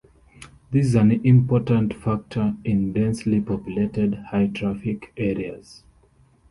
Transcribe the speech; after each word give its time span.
This 0.71 0.87
is 0.87 0.95
an 0.95 1.11
important 1.23 1.93
factor 1.93 2.55
in 2.65 2.91
densely 2.91 3.39
populated, 3.39 4.15
high-traffic 4.31 5.13
areas. 5.15 5.83